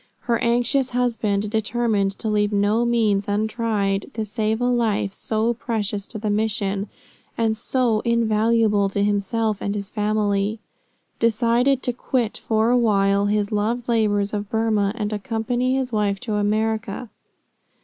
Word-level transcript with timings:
Her 0.21 0.39
anxious 0.39 0.89
husband, 0.89 1.51
determined 1.51 2.09
to 2.17 2.27
leave 2.27 2.51
no 2.51 2.85
means 2.85 3.27
untried, 3.27 4.09
to 4.15 4.25
save 4.25 4.59
a 4.59 4.65
life 4.65 5.13
so 5.13 5.53
precious 5.53 6.07
to 6.07 6.17
the 6.17 6.31
mission 6.31 6.89
and 7.37 7.55
so 7.55 7.99
invaluable 7.99 8.89
to 8.89 9.03
himself 9.03 9.59
and 9.61 9.75
his 9.75 9.91
family, 9.91 10.59
decided 11.19 11.83
to 11.83 11.93
quit 11.93 12.39
for 12.39 12.71
a 12.71 12.77
while 12.79 13.27
his 13.27 13.51
loved 13.51 13.87
labors 13.87 14.33
in 14.33 14.41
Burmah 14.41 14.93
and 14.95 15.13
accompany 15.13 15.75
his 15.77 15.91
wife 15.91 16.19
to 16.21 16.33
America. 16.33 17.11